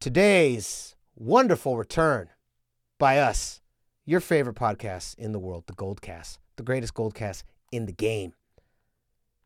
[0.00, 2.30] today's wonderful return
[2.98, 3.60] by us,
[4.06, 8.32] your favorite podcast in the world, the Goldcast, the greatest Goldcast in the game.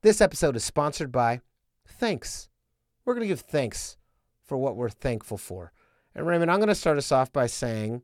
[0.03, 1.41] This episode is sponsored by
[1.89, 2.49] Thanks.
[3.05, 3.97] We're going to give thanks
[4.45, 5.73] for what we're thankful for.
[6.15, 8.03] And Raymond, I'm going to start us off by saying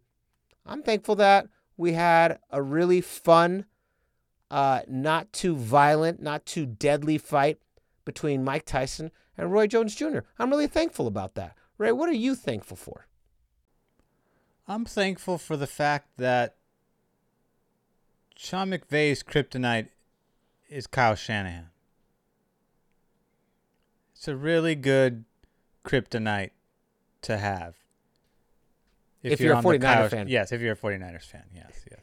[0.66, 1.46] I'm thankful that
[1.76, 3.64] we had a really fun,
[4.50, 7.58] uh, not too violent, not too deadly fight
[8.04, 10.18] between Mike Tyson and Roy Jones Jr.
[10.38, 11.56] I'm really thankful about that.
[11.80, 13.06] Ray, what are you thankful for?
[14.68, 16.56] I'm thankful for the fact that
[18.36, 19.88] Sean McVay's kryptonite
[20.68, 21.70] is Kyle Shanahan.
[24.14, 25.24] It's a really good
[25.82, 26.50] kryptonite
[27.22, 27.76] to have.
[29.22, 30.28] If you're a on the 49er Kyle- fan.
[30.28, 31.44] Yes, if you're a 49ers fan.
[31.54, 32.00] Yes, yes.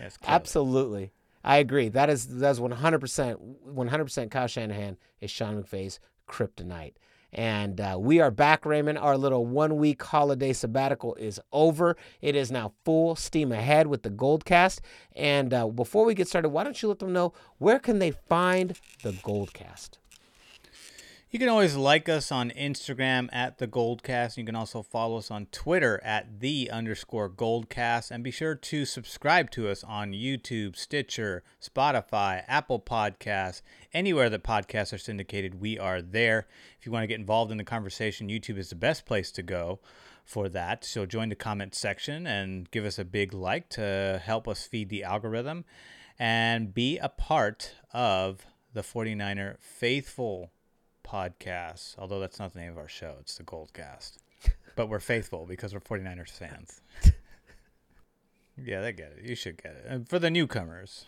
[0.00, 0.34] yes clearly.
[0.34, 1.12] Absolutely.
[1.44, 1.90] I agree.
[1.90, 3.38] That is that's 100%
[3.72, 6.94] 100% Kyle Shanahan is Sean McVay's kryptonite.
[7.32, 8.98] And uh, we are back, Raymond.
[8.98, 11.96] Our little one week holiday sabbatical is over.
[12.20, 14.80] It is now full steam ahead with the Goldcast.
[15.14, 18.10] And uh, before we get started, why don't you let them know where can they
[18.10, 19.99] find the Goldcast?
[21.32, 24.36] You can always like us on Instagram at the Goldcast.
[24.36, 28.10] You can also follow us on Twitter at the underscore Goldcast.
[28.10, 33.62] And be sure to subscribe to us on YouTube, Stitcher, Spotify, Apple Podcasts,
[33.94, 35.60] anywhere that podcasts are syndicated.
[35.60, 36.48] We are there.
[36.80, 39.42] If you want to get involved in the conversation, YouTube is the best place to
[39.44, 39.78] go
[40.24, 40.84] for that.
[40.84, 44.88] So join the comment section and give us a big like to help us feed
[44.88, 45.64] the algorithm
[46.18, 50.50] and be a part of the 49er Faithful
[51.10, 51.96] podcast.
[51.98, 54.18] Although that's not the name of our show, it's the Goldcast.
[54.76, 56.80] But we're faithful because we're 49ers fans.
[58.56, 59.28] yeah, they get it.
[59.28, 59.84] You should get it.
[59.86, 61.06] And for the newcomers,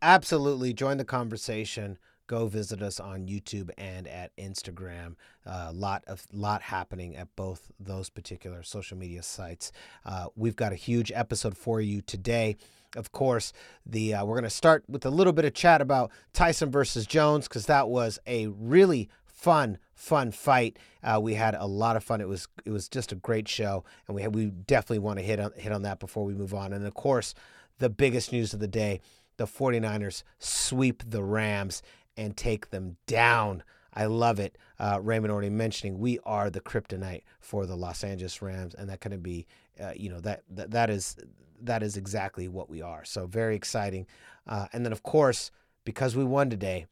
[0.00, 1.98] absolutely join the conversation
[2.32, 5.16] go visit us on youtube and at instagram.
[5.44, 9.70] A uh, lot of lot happening at both those particular social media sites.
[10.06, 12.56] Uh, we've got a huge episode for you today.
[12.96, 13.52] Of course
[13.84, 17.06] the uh, we're going to start with a little bit of chat about tyson versus
[17.06, 20.78] jones because that was a really fun fun fight.
[21.02, 22.22] Uh, we had a lot of fun.
[22.22, 25.24] It was it was just a great show and we had, we definitely want to
[25.24, 26.72] hit on hit on that before we move on.
[26.72, 27.34] And of course
[27.78, 29.02] the biggest news of the day
[29.36, 31.82] the 49ers sweep the Rams
[32.16, 33.62] and take them down.
[33.94, 34.56] I love it.
[34.78, 39.00] Uh, Raymond already mentioning we are the kryptonite for the Los Angeles Rams, and that
[39.00, 39.46] to be,
[39.80, 41.16] uh, you know, that, that that is
[41.60, 43.04] that is exactly what we are.
[43.04, 44.06] So very exciting.
[44.46, 45.50] Uh, and then of course,
[45.84, 46.86] because we won today,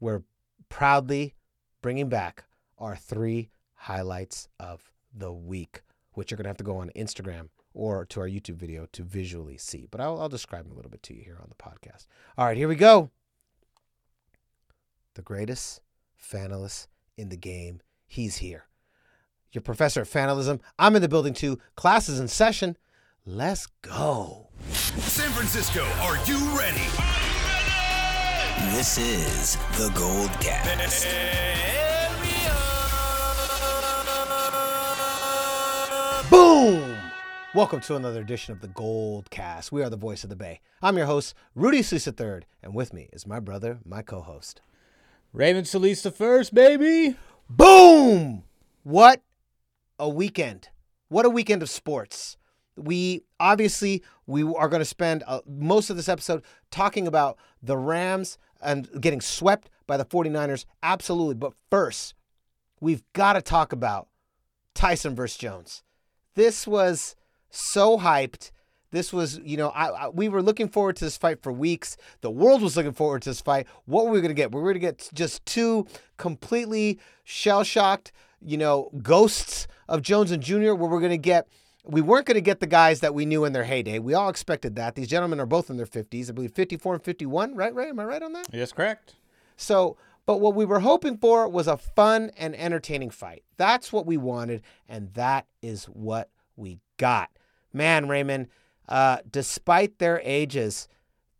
[0.00, 0.22] we're
[0.68, 1.34] proudly
[1.82, 2.44] bringing back
[2.78, 5.82] our three highlights of the week,
[6.14, 9.02] which you're going to have to go on Instagram or to our YouTube video to
[9.02, 9.86] visually see.
[9.90, 12.06] But I'll, I'll describe them a little bit to you here on the podcast.
[12.36, 13.10] All right, here we go.
[15.14, 15.80] The greatest
[16.22, 17.80] fanalist in the game.
[18.06, 18.66] He's here.
[19.50, 20.60] Your professor of fanalism.
[20.78, 21.58] I'm in the building too.
[21.74, 22.76] Class is in session.
[23.26, 24.50] Let's go.
[24.70, 26.86] San Francisco, are you ready?
[28.70, 31.08] This is the Gold Cast.
[36.30, 36.96] Boom!
[37.52, 39.72] Welcome to another edition of the Gold Cast.
[39.72, 40.60] We are the voice of the Bay.
[40.80, 44.60] I'm your host, Rudy Solis III, and with me is my brother, my co-host.
[45.32, 47.16] Raven Solis the first, baby.
[47.48, 48.42] Boom!
[48.82, 49.22] What
[49.96, 50.70] a weekend.
[51.08, 52.36] What a weekend of sports.
[52.76, 56.42] We obviously we are going to spend uh, most of this episode
[56.72, 60.64] talking about the Rams and getting swept by the 49ers.
[60.82, 61.34] Absolutely.
[61.34, 62.14] But first,
[62.80, 64.08] we've got to talk about
[64.74, 65.84] Tyson versus Jones.
[66.34, 67.14] This was
[67.50, 68.50] so hyped.
[68.90, 71.96] This was, you know, I, I, we were looking forward to this fight for weeks.
[72.20, 73.66] The world was looking forward to this fight.
[73.86, 74.52] What were we going to get?
[74.52, 75.86] We were going to get just two
[76.16, 78.12] completely shell shocked,
[78.44, 81.46] you know, ghosts of Jones and Jr., where we're going to get.
[81.84, 83.98] We weren't going to get the guys that we knew in their heyday.
[83.98, 84.96] We all expected that.
[84.96, 86.28] These gentlemen are both in their 50s.
[86.28, 87.74] I believe 54 and 51, right?
[87.74, 87.88] Right?
[87.88, 88.48] Am I right on that?
[88.52, 89.14] Yes, correct.
[89.56, 89.96] So,
[90.26, 93.44] but what we were hoping for was a fun and entertaining fight.
[93.56, 97.30] That's what we wanted, and that is what we got.
[97.72, 98.48] Man, Raymond,
[98.90, 100.88] uh, despite their ages,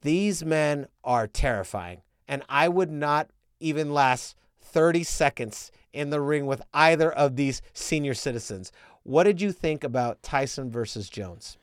[0.03, 2.01] these men are terrifying.
[2.27, 7.61] And I would not even last 30 seconds in the ring with either of these
[7.75, 8.71] senior citizens.
[9.03, 11.59] What did you think about Tyson versus Jones?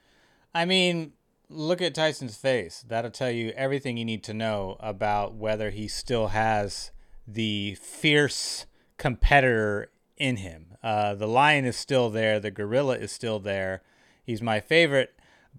[0.53, 1.13] I mean,
[1.49, 2.83] look at Tyson's face.
[2.87, 6.91] That'll tell you everything you need to know about whether he still has
[7.25, 8.65] the fierce
[8.97, 10.75] competitor in him.
[10.83, 12.39] Uh, the lion is still there.
[12.39, 13.81] The gorilla is still there.
[14.23, 15.16] He's my favorite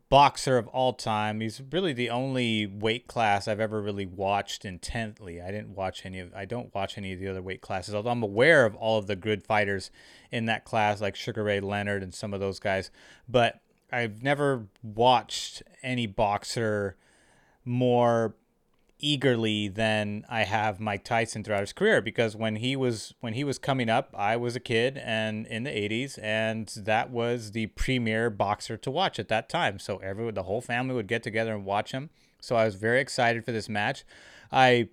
[0.09, 1.41] boxer of all time.
[1.41, 5.41] He's really the only weight class I've ever really watched intently.
[5.41, 7.95] I didn't watch any of I don't watch any of the other weight classes.
[7.95, 9.91] Although I'm aware of all of the good fighters
[10.31, 12.91] in that class like Sugar Ray Leonard and some of those guys,
[13.29, 13.61] but
[13.93, 16.97] I've never watched any boxer
[17.65, 18.35] more
[19.01, 23.45] eagerly than I have Mike Tyson throughout his career because when he was when he
[23.45, 27.67] was coming up, I was a kid and in the 80s and that was the
[27.69, 29.79] premier boxer to watch at that time.
[29.79, 32.11] So everyone the whole family would get together and watch him.
[32.41, 34.05] So I was very excited for this match.
[34.51, 34.89] I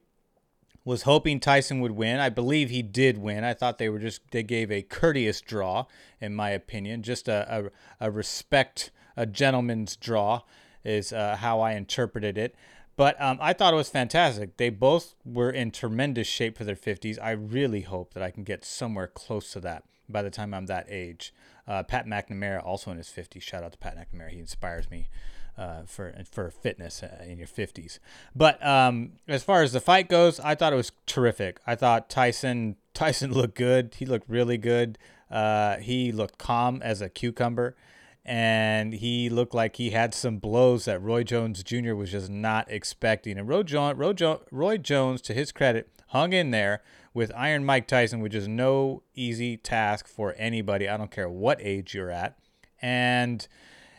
[0.84, 2.20] was hoping Tyson would win.
[2.20, 3.44] I believe he did win.
[3.44, 5.86] I thought they were just they gave a courteous draw
[6.22, 10.42] in my opinion, just a a, a respect a gentleman's draw
[10.84, 12.56] is uh, how I interpreted it.
[12.98, 14.58] But um, I thought it was fantastic.
[14.58, 17.18] They both were in tremendous shape for their 50s.
[17.22, 20.68] I really hope that I can get somewhere close to that by the time I'm
[20.68, 21.34] that age.
[21.68, 23.42] Uh, Pat McNamara, also in his 50s.
[23.42, 24.30] Shout out to Pat McNamara.
[24.30, 25.10] He inspires me
[25.58, 28.00] uh, for for fitness uh, in your 50s.
[28.36, 31.60] But um, as far as the fight goes, I thought it was terrific.
[31.66, 33.96] I thought Tyson Tyson looked good.
[33.98, 34.98] He looked really good.
[35.30, 37.76] Uh, he looked calm as a cucumber
[38.26, 41.94] and he looked like he had some blows that Roy Jones Jr.
[41.94, 43.38] was just not expecting.
[43.38, 46.82] And Roy, jo- Roy, jo- Roy Jones, to his credit, hung in there
[47.14, 50.90] with Iron Mike Tyson, which is no easy task for anybody.
[50.90, 52.38] I don't care what age you're at,
[52.82, 53.48] and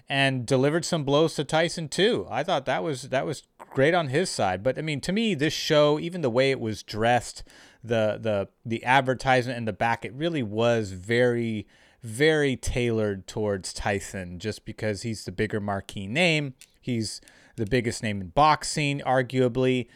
[0.09, 2.27] and delivered some blows to Tyson too.
[2.31, 4.63] I thought that was that was great on his side.
[4.63, 7.45] But I mean, to me, this show, even the way it was dressed,
[7.83, 11.67] the the the advertisement in the back, it really was very
[12.07, 16.55] very tailored towards Tyson just because he's the bigger marquee name.
[16.81, 17.21] He's
[17.57, 19.89] the biggest name in boxing, arguably.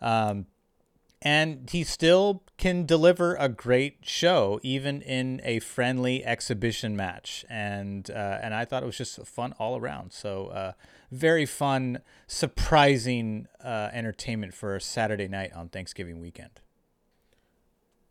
[0.00, 0.46] Um,
[1.20, 7.44] and he still can deliver a great show, even in a friendly exhibition match.
[7.50, 10.12] And uh, and I thought it was just fun all around.
[10.12, 10.72] So uh,
[11.10, 11.98] very fun,
[12.28, 16.60] surprising uh, entertainment for a Saturday night on Thanksgiving weekend.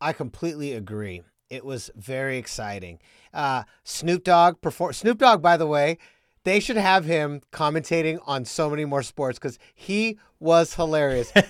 [0.02, 1.24] I completely agree.
[1.56, 3.00] It was very exciting.
[3.34, 4.94] Uh, Snoop Dogg perform.
[4.94, 5.98] Snoop Dogg, by the way,
[6.44, 11.32] they should have him commentating on so many more sports because he was hilarious.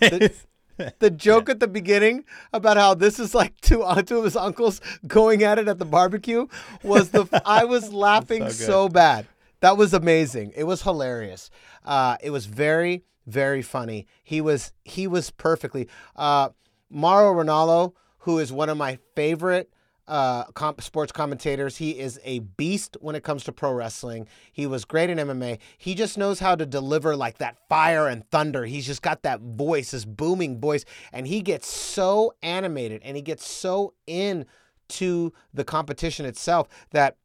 [0.77, 1.53] The, the joke yeah.
[1.53, 5.41] at the beginning about how this is like two, uh, two of his uncles going
[5.41, 6.47] at it at the barbecue
[6.83, 9.25] was the I was laughing so, so, bad.
[9.61, 10.51] That was amazing.
[10.53, 11.49] It was hilarious.
[11.85, 14.05] Uh, it was very very funny.
[14.23, 15.87] He was he was perfectly.
[16.15, 16.49] Uh,
[16.89, 19.71] Mauro Ranallo, who is one of my favorite
[20.07, 21.77] uh, comp- sports commentators.
[21.77, 24.27] He is a beast when it comes to pro wrestling.
[24.51, 25.59] He was great in MMA.
[25.77, 28.65] He just knows how to deliver like that fire and thunder.
[28.65, 33.21] He's just got that voice, this booming voice, and he gets so animated and he
[33.21, 37.17] gets so into the competition itself that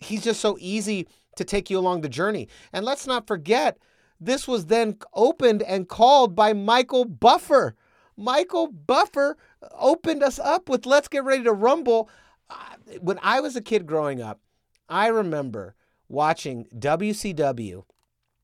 [0.00, 2.48] he's just so easy to take you along the journey.
[2.72, 3.78] And let's not forget,
[4.20, 7.74] this was then opened and called by Michael Buffer.
[8.16, 9.38] Michael Buffer
[9.72, 12.08] opened us up with Let's Get Ready to Rumble.
[12.48, 12.56] Uh,
[13.00, 14.40] when I was a kid growing up,
[14.88, 15.74] I remember
[16.08, 17.84] watching WCW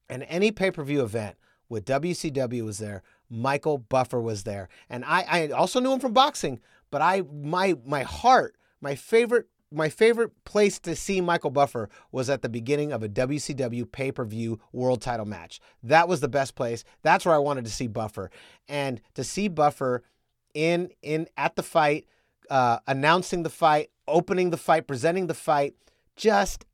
[0.09, 1.37] and any pay per view event
[1.69, 3.03] with WCW was there.
[3.29, 6.61] Michael Buffer was there, and I, I also knew him from boxing.
[6.91, 12.31] But I my my heart, my favorite my favorite place to see Michael Buffer was
[12.31, 15.61] at the beginning of a WCW pay per view world title match.
[15.83, 16.85] That was the best place.
[17.03, 18.31] That's where I wanted to see Buffer,
[18.69, 20.05] and to see Buffer
[20.57, 22.07] in in at the fight,
[22.51, 25.75] uh, announcing the fight, opening the fight, presenting the fight,
[26.17, 26.65] just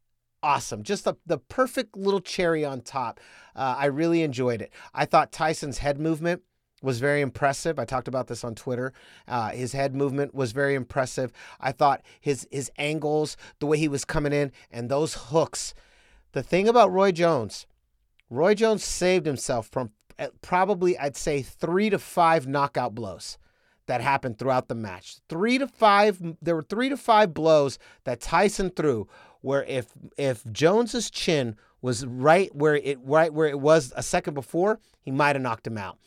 [0.41, 0.85] awesome.
[0.85, 3.19] Just the the perfect little cherry on top.
[3.57, 4.73] Uh, I really enjoyed it.
[4.95, 6.43] I thought Tyson's head movement
[6.81, 7.79] was very impressive.
[7.79, 8.93] I talked about this on Twitter.
[9.27, 11.33] Uh, his head movement was very impressive.
[11.61, 15.75] I thought his his angles, the way he was coming in, and those hooks.
[16.33, 17.67] The thing about Roy Jones,
[18.31, 19.91] Roy Jones saved himself from
[20.41, 23.39] probably I'd say three to five knockout blows
[23.87, 25.17] that happened throughout the match.
[25.29, 29.09] Three to five, there were three to five blows that Tyson threw
[29.41, 29.87] where if
[30.17, 35.11] if Jones's chin was right where it right where it was a second before, he
[35.11, 35.99] might have knocked him out.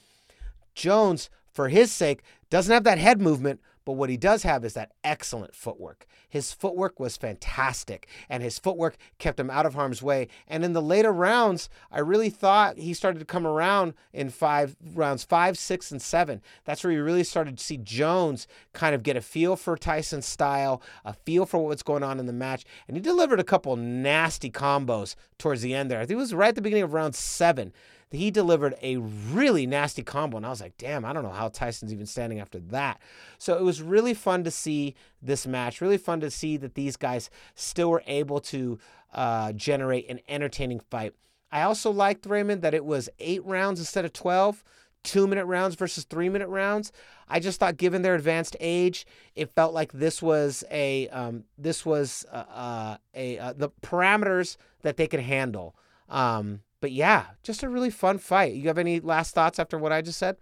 [0.74, 4.74] Jones, for his sake, doesn't have that head movement, but what he does have is
[4.74, 6.08] that excellent footwork.
[6.28, 10.28] His footwork was fantastic, and his footwork kept him out of harm's way.
[10.48, 14.76] And in the later rounds, I really thought he started to come around in five
[14.94, 16.42] rounds five, six, and seven.
[16.66, 20.26] That's where you really started to see Jones kind of get a feel for Tyson's
[20.26, 22.66] style, a feel for what's going on in the match.
[22.88, 26.00] And he delivered a couple nasty combos towards the end there.
[26.00, 27.72] I think it was right at the beginning of round seven
[28.16, 30.38] he delivered a really nasty combo.
[30.38, 33.00] And I was like, damn, I don't know how Tyson's even standing after that.
[33.38, 36.98] So it was really fun to see this match, really fun to see that these
[36.98, 38.80] guys still were able to
[39.14, 41.14] uh, generate an entertaining fight.
[41.52, 44.64] I also liked Raymond that it was eight rounds instead of 12,
[45.04, 46.92] two minute rounds versus three minute rounds.
[47.30, 49.06] I just thought, given their advanced age,
[49.36, 54.58] it felt like this was a um, this was uh, uh, a uh, the parameters
[54.82, 55.76] that they could handle.
[56.10, 58.54] Um, but yeah, just a really fun fight.
[58.54, 60.38] You have any last thoughts after what I just said?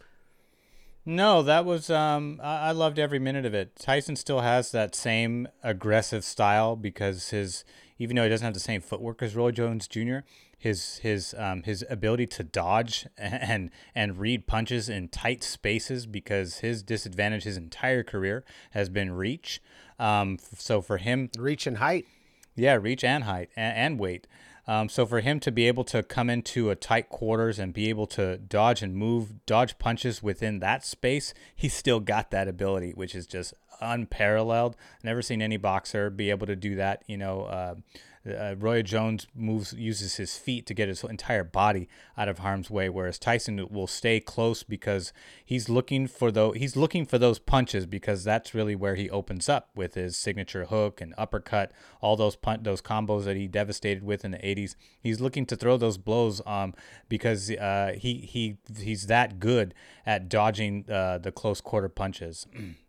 [1.05, 3.77] No, that was um I, I loved every minute of it.
[3.77, 7.63] Tyson still has that same aggressive style because his
[7.97, 10.17] even though he doesn't have the same footwork as Roy Jones Jr.,
[10.57, 16.57] his his um his ability to dodge and and read punches in tight spaces because
[16.57, 19.61] his disadvantage his entire career has been reach.
[19.97, 22.05] Um, so for him, Reach and height.
[22.53, 24.27] yeah, reach and height and, and weight.
[24.65, 27.89] Um, so for him to be able to come into a tight quarters and be
[27.89, 32.91] able to dodge and move, dodge punches within that space, he's still got that ability,
[32.91, 34.75] which is just unparalleled.
[35.03, 37.03] Never seen any boxer be able to do that.
[37.07, 37.75] You know, uh,
[38.27, 42.69] uh, Roy Jones moves uses his feet to get his entire body out of harm's
[42.69, 45.11] way, whereas Tyson will stay close because
[45.43, 49.49] he's looking for those he's looking for those punches because that's really where he opens
[49.49, 54.03] up with his signature hook and uppercut, all those pun- those combos that he devastated
[54.03, 54.75] with in the 80s.
[55.01, 56.73] He's looking to throw those blows um
[57.09, 59.73] because uh, he he he's that good
[60.05, 62.47] at dodging uh, the close quarter punches.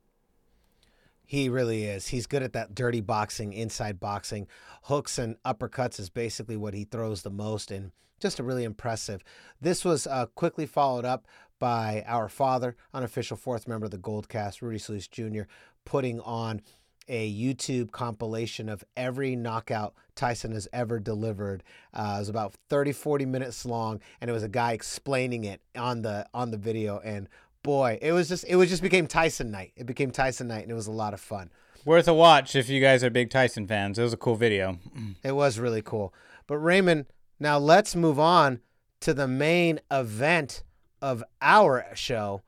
[1.25, 2.09] He really is.
[2.09, 4.47] He's good at that dirty boxing, inside boxing.
[4.83, 9.23] Hooks and uppercuts is basically what he throws the most, and just a really impressive.
[9.61, 11.27] This was uh, quickly followed up
[11.59, 15.43] by our father, unofficial fourth member of the Gold Cast, Rudy Solis Jr.,
[15.85, 16.61] putting on
[17.09, 21.63] a YouTube compilation of every knockout Tyson has ever delivered.
[21.93, 25.61] Uh, it was about 30, 40 minutes long, and it was a guy explaining it
[25.77, 27.01] on the on the video.
[27.05, 27.29] And
[27.65, 29.73] boy, it was just it was just became Tyson night.
[29.75, 31.51] It became Tyson night, and it was a lot of fun.
[31.85, 33.99] Worth a watch if you guys are big Tyson fans.
[33.99, 34.79] It was a cool video.
[35.25, 36.15] It was really cool.
[36.47, 37.07] But Raymond,
[37.41, 38.61] now let's move on
[39.01, 40.63] to the main event
[41.03, 42.43] of our show,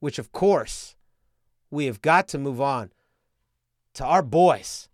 [0.00, 0.96] which of course
[1.70, 2.92] we have got to move on
[3.94, 4.88] to our boys.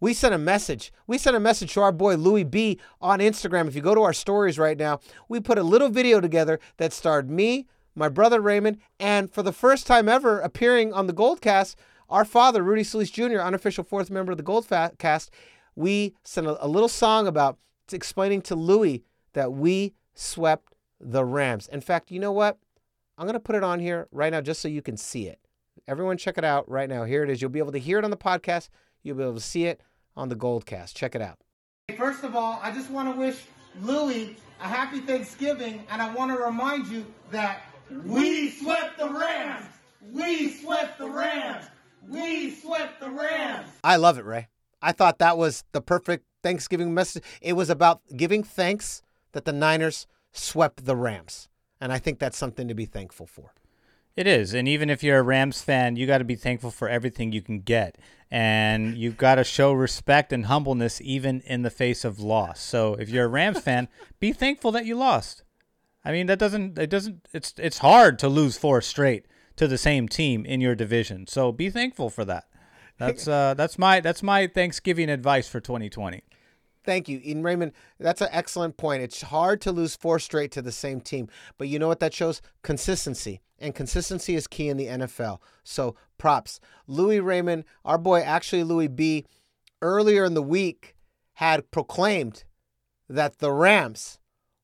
[0.00, 0.92] We sent a message.
[1.06, 3.66] We sent a message to our boy Louis B on Instagram.
[3.66, 6.92] If you go to our stories right now, we put a little video together that
[6.92, 7.66] starred me,
[7.98, 11.74] my brother Raymond, and for the first time ever appearing on the Goldcast,
[12.08, 15.30] our father, Rudy Solis Jr., unofficial fourth member of the Goldcast,
[15.74, 17.58] we sent a, a little song about
[17.92, 21.68] explaining to Louis that we swept the Rams.
[21.68, 22.58] In fact, you know what?
[23.18, 25.40] I'm going to put it on here right now just so you can see it.
[25.86, 27.04] Everyone, check it out right now.
[27.04, 27.42] Here it is.
[27.42, 28.68] You'll be able to hear it on the podcast.
[29.02, 29.80] You'll be able to see it
[30.16, 30.94] on the Goldcast.
[30.94, 31.38] Check it out.
[31.96, 33.42] First of all, I just want to wish
[33.82, 37.62] Louis a happy Thanksgiving, and I want to remind you that
[38.04, 39.66] we swept the Rams.
[40.12, 41.66] We swept the Rams.
[42.08, 43.68] We swept the Rams.
[43.84, 44.48] I love it, Ray.
[44.80, 47.24] I thought that was the perfect Thanksgiving message.
[47.42, 49.02] It was about giving thanks
[49.32, 51.48] that the Niners swept the Rams.
[51.80, 53.52] And I think that's something to be thankful for.
[54.16, 54.52] It is.
[54.52, 57.40] And even if you're a Rams fan, you got to be thankful for everything you
[57.40, 57.96] can get.
[58.30, 62.60] And you've got to show respect and humbleness even in the face of loss.
[62.60, 65.44] So if you're a Rams fan, be thankful that you lost.
[66.08, 69.76] I mean, that doesn't, it doesn't, it's, it's hard to lose four straight to the
[69.76, 71.26] same team in your division.
[71.26, 72.44] So be thankful for that.
[72.96, 76.22] That's, uh, that's my, that's my Thanksgiving advice for 2020.
[76.82, 77.20] Thank you.
[77.26, 79.02] And Raymond, that's an excellent point.
[79.02, 81.28] It's hard to lose four straight to the same team.
[81.58, 82.40] But you know what that shows?
[82.62, 83.42] Consistency.
[83.58, 85.40] And consistency is key in the NFL.
[85.62, 86.58] So props.
[86.86, 89.26] Louis Raymond, our boy, actually Louis B,
[89.82, 90.96] earlier in the week
[91.34, 92.44] had proclaimed
[93.10, 94.17] that the Rams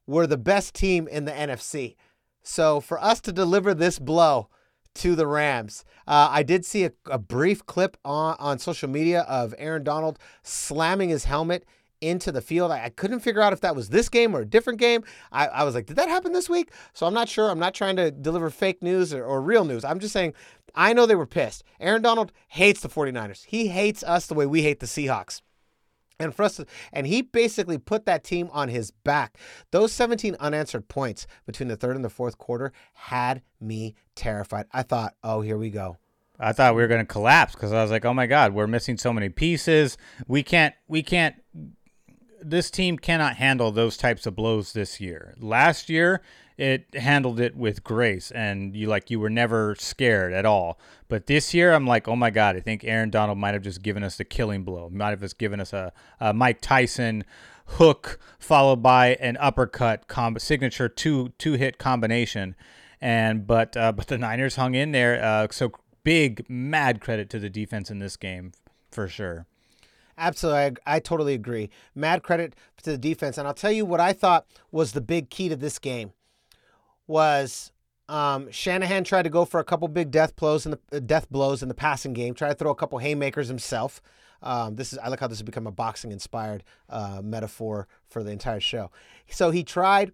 [0.06, 1.96] were the best team in the NFC.
[2.42, 4.49] So for us to deliver this blow
[4.96, 9.23] to the Rams, uh, I did see a, a brief clip on, on social media
[9.23, 11.64] of Aaron Donald slamming his helmet
[12.00, 12.70] into the field.
[12.70, 15.04] I, I, couldn't figure out if that was this game or a different game.
[15.32, 16.70] I, I, was like, did that happen this week?
[16.92, 17.50] So I'm not sure.
[17.50, 19.84] I'm not trying to deliver fake news or, or real news.
[19.84, 20.34] I'm just saying,
[20.75, 21.64] I know they were pissed.
[21.80, 23.44] Aaron Donald hates the 49ers.
[23.46, 25.40] He hates us the way we hate the Seahawks.
[26.21, 26.61] And for us,
[26.92, 29.37] and he basically put that team on his back.
[29.73, 34.66] Those 17 unanswered points between the third and the fourth quarter had me terrified.
[34.73, 35.97] I thought, oh, here we go.
[36.38, 38.66] I thought we were going to collapse because I was like, "Oh my God, we're
[38.66, 39.97] missing so many pieces.
[40.26, 41.37] We can't, we can't
[42.44, 45.35] this team cannot handle those types of blows this year.
[45.38, 46.21] Last year,
[46.56, 50.78] it handled it with grace, and you like you were never scared at all.
[51.08, 53.82] But this year, I'm like, oh my god, I think Aaron Donald might have just
[53.82, 54.88] given us the killing blow.
[54.88, 57.25] Might have just given us a, a Mike Tyson
[57.66, 62.54] hook followed by an uppercut comb- signature two two hit combination.
[63.00, 65.23] And but uh, but the Niners hung in there.
[65.23, 65.73] Uh, so
[66.04, 68.52] big mad credit to the defense in this game
[68.90, 69.46] for sure.
[70.16, 71.70] Absolutely, I, I totally agree.
[71.96, 75.28] Mad credit to the defense, and I'll tell you what I thought was the big
[75.28, 76.12] key to this game
[77.06, 77.73] was
[78.08, 81.30] um, Shanahan tried to go for a couple big death blows in the uh, death
[81.30, 82.34] blows in the passing game.
[82.34, 84.02] Tried to throw a couple haymakers himself.
[84.42, 88.23] Um, this is I like how this has become a boxing inspired uh, metaphor for
[88.23, 88.90] the entire show.
[89.28, 90.12] So he tried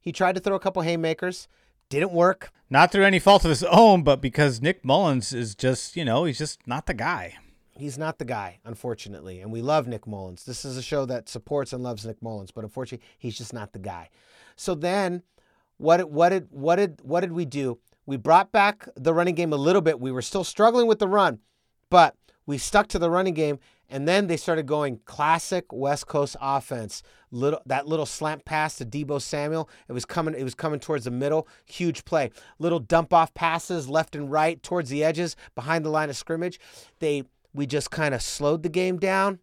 [0.00, 1.48] he tried to throw a couple haymakers,
[1.88, 2.52] didn't work.
[2.68, 6.24] Not through any fault of his own, but because Nick Mullens is just you know
[6.24, 7.36] he's just not the guy.
[7.78, 10.44] He's not the guy, unfortunately, and we love Nick Mullens.
[10.44, 13.72] This is a show that supports and loves Nick Mullens, but unfortunately, he's just not
[13.72, 14.10] the guy.
[14.54, 15.22] So then
[15.80, 17.78] what what did what did what did we do?
[18.06, 20.00] We brought back the running game a little bit.
[20.00, 21.38] We were still struggling with the run,
[21.90, 23.58] but we stuck to the running game
[23.88, 27.02] and then they started going classic West Coast offense.
[27.30, 29.70] Little that little slant pass to Deebo Samuel.
[29.88, 30.34] It was coming.
[30.34, 31.48] It was coming towards the middle.
[31.64, 32.30] Huge play.
[32.58, 36.60] Little dump off passes left and right towards the edges behind the line of scrimmage.
[36.98, 39.38] They we just kind of slowed the game down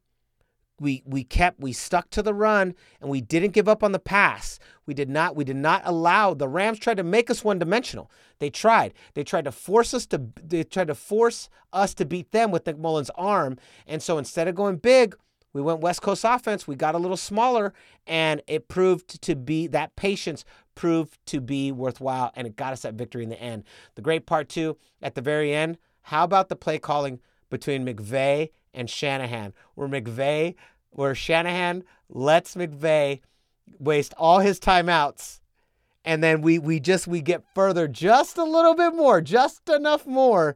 [0.79, 3.99] we we kept we stuck to the run and we didn't give up on the
[3.99, 4.59] pass.
[4.85, 8.11] We did not we did not allow the Rams tried to make us one dimensional.
[8.39, 8.93] They tried.
[9.13, 12.65] They tried to force us to they tried to force us to beat them with
[12.65, 13.57] Nick Mullens' arm.
[13.87, 15.15] And so instead of going big,
[15.53, 16.67] we went West Coast offense.
[16.67, 17.73] We got a little smaller
[18.05, 22.81] and it proved to be that patience proved to be worthwhile and it got us
[22.83, 23.63] that victory in the end.
[23.95, 27.19] The great part too at the very end, how about the play calling
[27.49, 30.55] between McVay and Shanahan, where McVay,
[30.91, 33.21] where Shanahan lets McVay
[33.79, 35.39] waste all his timeouts.
[36.05, 40.05] And then we we just we get further just a little bit more, just enough
[40.05, 40.55] more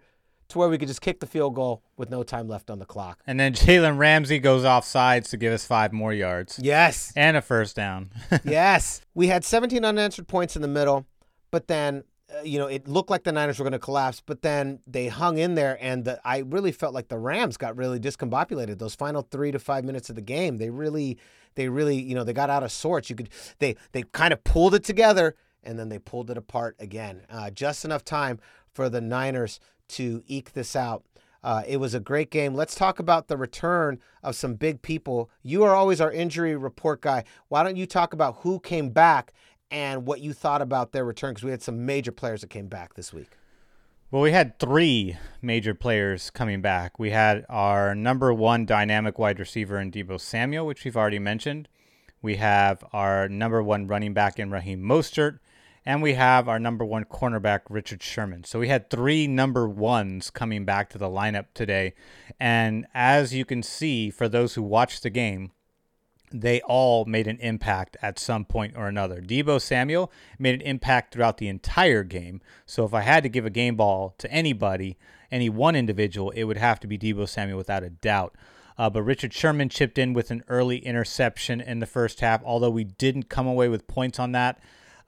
[0.51, 2.85] to where we could just kick the field goal with no time left on the
[2.85, 3.19] clock.
[3.25, 6.59] And then Jalen Ramsey goes off sides to give us five more yards.
[6.61, 7.11] Yes.
[7.15, 8.11] And a first down.
[8.43, 9.01] yes.
[9.13, 11.05] We had 17 unanswered points in the middle,
[11.51, 12.03] but then
[12.43, 15.37] you know, it looked like the Niners were going to collapse, but then they hung
[15.37, 18.79] in there, and the, I really felt like the Rams got really discombobulated.
[18.79, 21.17] Those final three to five minutes of the game, they really,
[21.55, 23.09] they really, you know, they got out of sorts.
[23.09, 26.75] You could, they, they kind of pulled it together, and then they pulled it apart
[26.79, 27.21] again.
[27.29, 28.39] Uh, just enough time
[28.73, 29.59] for the Niners
[29.89, 31.03] to eke this out.
[31.43, 32.53] Uh, it was a great game.
[32.53, 35.29] Let's talk about the return of some big people.
[35.41, 37.23] You are always our injury report guy.
[37.47, 39.33] Why don't you talk about who came back
[39.71, 42.67] and what you thought about their return because we had some major players that came
[42.67, 43.29] back this week.
[44.11, 46.99] Well, we had three major players coming back.
[46.99, 51.69] We had our number one dynamic wide receiver in Deebo Samuel, which we've already mentioned.
[52.21, 55.39] We have our number one running back in Raheem Mostert.
[55.85, 58.43] And we have our number one cornerback, Richard Sherman.
[58.43, 61.93] So we had three number ones coming back to the lineup today.
[62.39, 65.51] And as you can see, for those who watched the game,
[66.31, 69.21] they all made an impact at some point or another.
[69.21, 72.41] Deebo Samuel made an impact throughout the entire game.
[72.65, 74.97] So if I had to give a game ball to anybody,
[75.31, 78.35] any one individual, it would have to be Deebo Samuel without a doubt.
[78.77, 82.69] Uh, but Richard Sherman chipped in with an early interception in the first half, although
[82.69, 84.59] we didn't come away with points on that.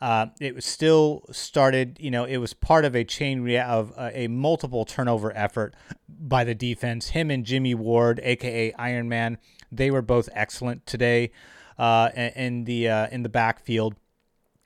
[0.01, 3.93] Uh, it was still started, you know, it was part of a chain rea- of
[3.95, 5.73] uh, a multiple turnover effort
[6.09, 7.09] by the defense.
[7.09, 9.37] Him and Jimmy Ward, aka Iron Man,
[9.75, 11.31] they were both excellent today
[11.77, 13.95] uh, in the uh, in the backfield.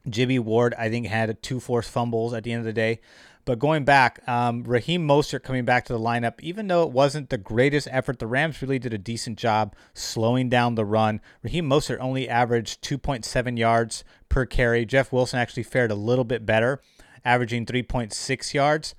[0.10, 3.00] Jimmy Ward, I think, had two forced fumbles at the end of the day.
[3.48, 7.30] But going back, um, Raheem Mostert coming back to the lineup, even though it wasn't
[7.30, 11.22] the greatest effort, the Rams really did a decent job slowing down the run.
[11.42, 14.86] Raheem Mostert only averaged 2.7 yards per carry.
[14.86, 16.82] Jeff Wilson actually fared a little bit better,
[17.24, 18.96] averaging 3.6 yards.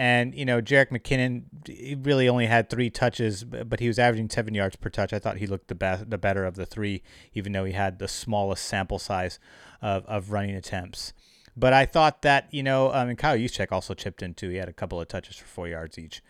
[0.00, 4.54] And, you know, Jerick McKinnon really only had three touches, but he was averaging seven
[4.54, 5.12] yards per touch.
[5.12, 7.02] I thought he looked the best, the better of the three,
[7.34, 9.38] even though he had the smallest sample size
[9.82, 11.12] of, of running attempts.
[11.54, 14.48] But I thought that, you know, um, and Kyle Juszczyk also chipped in too.
[14.48, 16.22] He had a couple of touches for four yards each.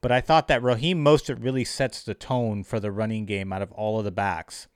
[0.00, 3.62] But I thought that Raheem Mostert really sets the tone for the running game out
[3.62, 4.66] of all of the backs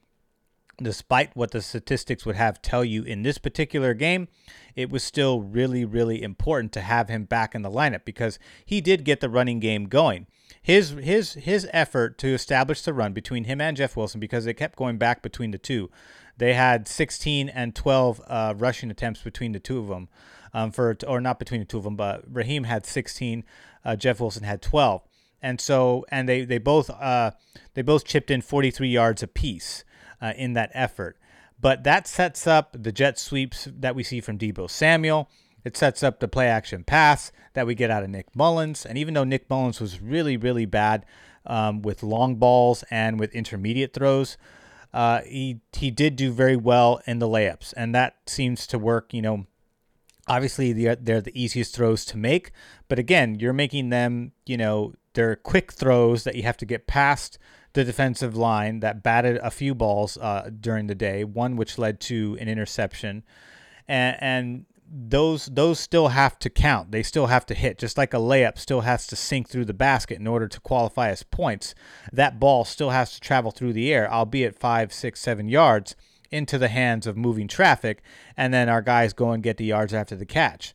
[0.82, 4.28] despite what the statistics would have tell you in this particular game,
[4.74, 8.80] it was still really, really important to have him back in the lineup because he
[8.80, 10.26] did get the running game going.
[10.62, 14.54] His his his effort to establish the run between him and Jeff Wilson because they
[14.54, 15.90] kept going back between the two.
[16.36, 20.08] They had 16 and 12 uh, rushing attempts between the two of them,
[20.52, 23.44] um, for or not between the two of them, but Raheem had 16,
[23.84, 25.02] uh, Jeff Wilson had 12,
[25.40, 27.30] and so and they they both uh,
[27.74, 29.84] they both chipped in 43 yards apiece
[30.20, 31.18] uh, in that effort.
[31.60, 35.30] But that sets up the jet sweeps that we see from Deebo Samuel.
[35.64, 38.84] It sets up the play action pass that we get out of Nick Mullens.
[38.86, 41.04] And even though Nick Mullens was really, really bad
[41.46, 44.36] um, with long balls and with intermediate throws,
[44.96, 49.12] uh, he he did do very well in the layups, and that seems to work.
[49.12, 49.46] You know,
[50.26, 52.50] obviously they're, they're the easiest throws to make,
[52.88, 54.32] but again, you're making them.
[54.46, 57.38] You know, they're quick throws that you have to get past
[57.76, 62.00] the defensive line that batted a few balls uh, during the day, one which led
[62.00, 63.22] to an interception,
[63.86, 66.90] and, and those those still have to count.
[66.90, 69.74] They still have to hit, just like a layup still has to sink through the
[69.74, 71.74] basket in order to qualify as points.
[72.10, 75.96] That ball still has to travel through the air, albeit five, six, seven yards
[76.30, 78.02] into the hands of moving traffic,
[78.38, 80.74] and then our guys go and get the yards after the catch.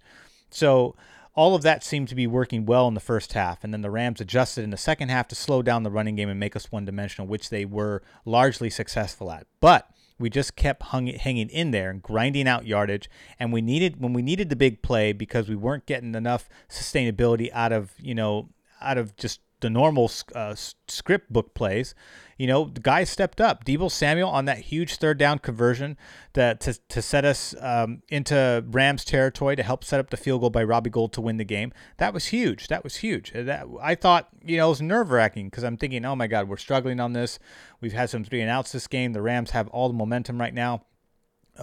[0.51, 0.95] So
[1.33, 3.91] all of that seemed to be working well in the first half, and then the
[3.91, 6.71] Rams adjusted in the second half to slow down the running game and make us
[6.71, 9.47] one dimensional, which they were largely successful at.
[9.59, 9.89] But
[10.19, 14.13] we just kept hung, hanging in there and grinding out yardage, and we needed when
[14.13, 18.49] we needed the big play because we weren't getting enough sustainability out of you know
[18.81, 20.55] out of just the normal uh,
[20.87, 21.95] script book plays,
[22.37, 23.63] you know, the guys stepped up.
[23.65, 25.95] Deebo Samuel on that huge third down conversion
[26.33, 30.41] that to, to set us um, into Rams territory to help set up the field
[30.41, 31.71] goal by Robbie Gould to win the game.
[31.97, 32.67] That was huge.
[32.67, 33.31] That was huge.
[33.33, 36.49] That I thought, you know, it was nerve wracking because I'm thinking, oh my God,
[36.49, 37.37] we're struggling on this.
[37.79, 39.13] We've had some three and outs this game.
[39.13, 40.81] The Rams have all the momentum right now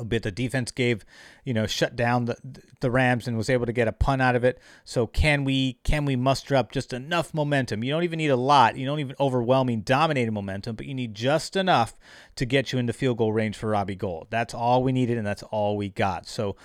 [0.01, 0.23] a bit.
[0.23, 1.05] The defense gave,
[1.45, 2.37] you know, shut down the
[2.81, 4.61] the Rams and was able to get a punt out of it.
[4.85, 7.85] So can we can we muster up just enough momentum?
[7.85, 8.77] You don't even need a lot.
[8.77, 11.99] You don't even overwhelming dominating momentum, but you need just enough
[12.37, 14.29] to get you into field goal range for Robbie Gould.
[14.31, 16.27] That's all we needed and that's all we got.
[16.27, 16.57] So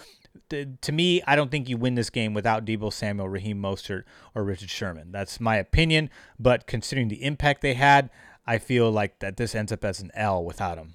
[0.49, 4.03] to me, I don't think you win this game without Deebo Samuel, Raheem Mostert,
[4.35, 5.11] or Richard Sherman.
[5.11, 6.09] That's my opinion.
[6.39, 8.09] But considering the impact they had,
[8.45, 10.93] I feel like that this ends up as an L without them.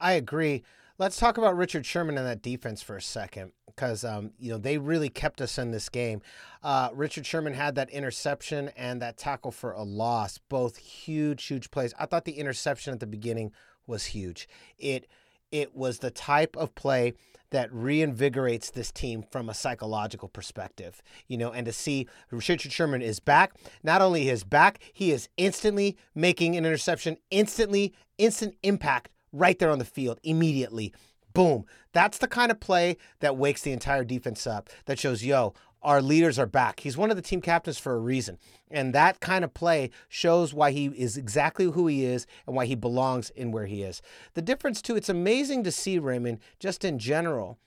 [0.00, 0.64] I agree.
[1.00, 4.58] Let's talk about Richard Sherman and that defense for a second, because um, you know
[4.58, 6.22] they really kept us in this game.
[6.60, 11.70] Uh, Richard Sherman had that interception and that tackle for a loss, both huge, huge
[11.70, 11.94] plays.
[12.00, 13.52] I thought the interception at the beginning
[13.86, 14.48] was huge.
[14.76, 15.06] It
[15.52, 17.14] it was the type of play
[17.50, 23.02] that reinvigorates this team from a psychological perspective, you know, and to see Richard Sherman
[23.02, 23.54] is back.
[23.84, 29.70] Not only is back, he is instantly making an interception, instantly, instant impact right there
[29.70, 30.92] on the field immediately.
[31.34, 31.64] Boom.
[31.92, 36.02] That's the kind of play that wakes the entire defense up, that shows, yo, our
[36.02, 36.80] leaders are back.
[36.80, 38.38] He's one of the team captains for a reason.
[38.70, 42.66] And that kind of play shows why he is exactly who he is and why
[42.66, 44.02] he belongs in where he is.
[44.34, 47.58] The difference, too, it's amazing to see, Raymond, just in general,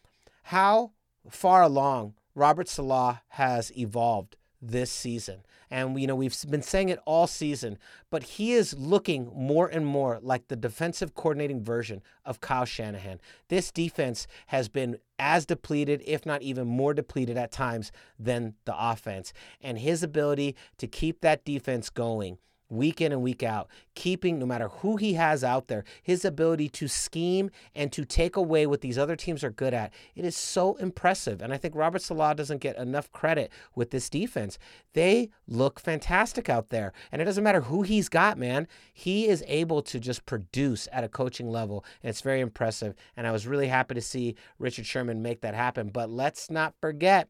[0.43, 0.91] how
[1.29, 5.39] far along Robert Saleh has evolved this season.
[5.69, 7.77] And, you know, we've been saying it all season,
[8.09, 13.19] but he is looking more and more like the defensive coordinating version of Kyle Shanahan.
[13.47, 18.75] This defense has been as depleted, if not even more depleted at times than the
[18.77, 19.31] offense.
[19.61, 22.37] And his ability to keep that defense going
[22.71, 26.69] week in and week out, keeping no matter who he has out there, his ability
[26.69, 29.93] to scheme and to take away what these other teams are good at.
[30.15, 31.41] It is so impressive.
[31.41, 34.57] And I think Robert Saleh doesn't get enough credit with this defense.
[34.93, 36.93] They look fantastic out there.
[37.11, 38.67] And it doesn't matter who he's got, man.
[38.93, 41.85] He is able to just produce at a coaching level.
[42.01, 42.95] And it's very impressive.
[43.17, 45.89] And I was really happy to see Richard Sherman make that happen.
[45.89, 47.27] But let's not forget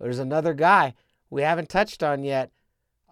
[0.00, 0.94] there's another guy
[1.30, 2.50] we haven't touched on yet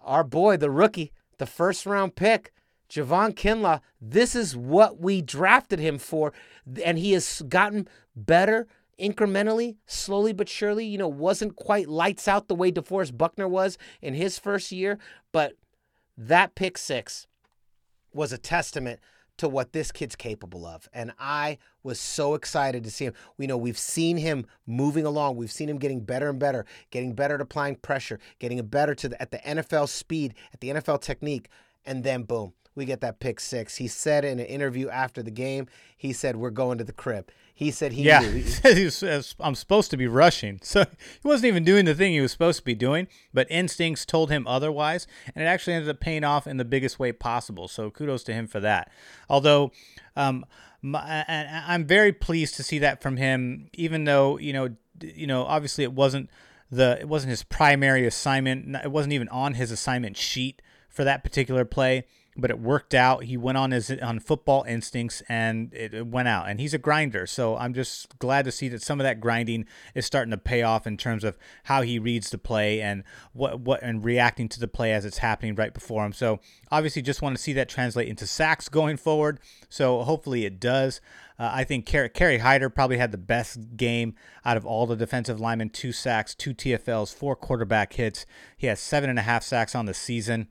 [0.03, 2.53] our boy, the rookie, the first round pick,
[2.89, 6.33] Javon Kinlaw, this is what we drafted him for.
[6.83, 8.67] And he has gotten better
[8.99, 10.85] incrementally, slowly but surely.
[10.85, 14.99] You know, wasn't quite lights out the way DeForest Buckner was in his first year,
[15.31, 15.53] but
[16.17, 17.27] that pick six
[18.13, 18.99] was a testament
[19.41, 20.87] to what this kid's capable of.
[20.93, 23.13] And I was so excited to see him.
[23.37, 25.35] We know we've seen him moving along.
[25.35, 29.09] We've seen him getting better and better, getting better at applying pressure, getting better to
[29.09, 31.49] the, at the NFL speed, at the NFL technique.
[31.87, 33.77] And then boom, we get that pick six.
[33.77, 37.29] He said in an interview after the game, he said, We're going to the crib.
[37.53, 38.43] He said he yeah, knew.
[38.73, 40.59] He was, I'm supposed to be rushing.
[40.71, 44.05] So he wasn't even doing the thing he was supposed to be doing, but instincts
[44.05, 45.05] told him otherwise.
[45.35, 47.67] And it actually ended up paying off in the biggest way possible.
[47.67, 48.89] So kudos to him for that.
[49.29, 49.71] Although,
[50.15, 50.45] um,
[50.81, 51.25] my,
[51.67, 54.69] I'm very pleased to see that from him, even though, you know,
[55.01, 56.29] you know, obviously it wasn't
[56.71, 58.75] the it wasn't his primary assignment.
[58.75, 62.05] It wasn't even on his assignment sheet for that particular play
[62.37, 63.25] but it worked out.
[63.25, 66.47] He went on his on football instincts and it, it, went out.
[66.47, 69.65] And he's a grinder, so I'm just glad to see that some of that grinding
[69.93, 73.59] is starting to pay off in terms of how he reads the play and what
[73.59, 76.13] what and reacting to the play as it's happening right before him.
[76.13, 76.39] So
[76.71, 79.39] obviously, just want to see that translate into sacks going forward.
[79.67, 81.01] So hopefully it does.
[81.37, 84.15] Uh, I think Kerry, Kerry Hyder probably had the best game
[84.45, 88.25] out of all the defensive linemen: two sacks, two TFLs, four quarterback hits.
[88.55, 90.47] He has seven and a half sacks on the season.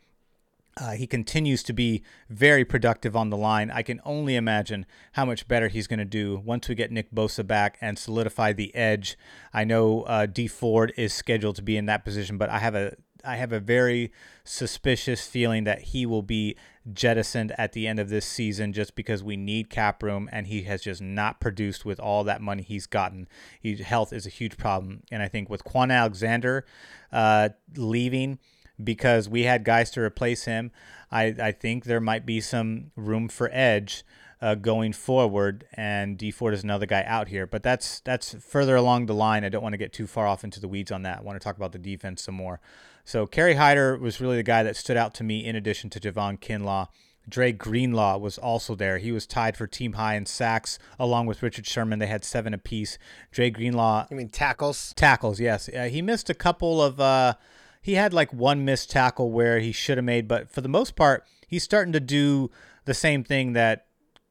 [0.80, 3.70] Uh, he continues to be very productive on the line.
[3.70, 7.10] I can only imagine how much better he's going to do once we get Nick
[7.10, 9.18] Bosa back and solidify the edge.
[9.52, 12.74] I know uh, Dee Ford is scheduled to be in that position, but I have
[12.74, 14.12] a I have a very
[14.44, 16.56] suspicious feeling that he will be
[16.90, 20.62] jettisoned at the end of this season just because we need cap room and he
[20.62, 23.28] has just not produced with all that money he's gotten.
[23.60, 25.02] He, health is a huge problem.
[25.12, 26.64] And I think with Kwon Alexander
[27.12, 28.38] uh, leaving
[28.84, 30.70] because we had guys to replace him,
[31.10, 34.04] I, I think there might be some room for edge.
[34.42, 38.74] Uh, going forward, and Dee Ford is another guy out here, but that's that's further
[38.74, 39.44] along the line.
[39.44, 41.18] I don't want to get too far off into the weeds on that.
[41.18, 42.58] I want to talk about the defense some more.
[43.04, 46.00] So Kerry Hyder was really the guy that stood out to me in addition to
[46.00, 46.88] Javon Kinlaw.
[47.28, 48.98] Dre Greenlaw was also there.
[48.98, 51.98] He was tied for team high in sacks along with Richard Sherman.
[51.98, 52.98] They had seven apiece.
[53.30, 54.06] Dre Greenlaw.
[54.10, 54.94] I mean tackles.
[54.96, 55.68] Tackles, yes.
[55.68, 57.00] Uh, he missed a couple of.
[57.00, 57.34] Uh,
[57.80, 60.96] he had like one missed tackle where he should have made, but for the most
[60.96, 62.50] part, he's starting to do
[62.84, 63.86] the same thing that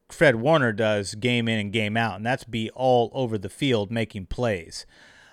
[0.08, 3.90] Fred Warner does game in and game out, and that's be all over the field
[3.90, 4.86] making plays.